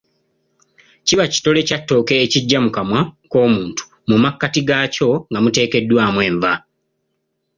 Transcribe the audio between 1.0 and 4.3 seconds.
Kiba kitole kya ttooke ekigya mu kamwa k'omuntu mu